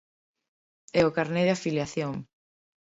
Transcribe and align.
E 0.99 1.01
o 1.07 1.13
carné 1.17 1.41
de 1.45 1.53
afiliación. 1.57 2.13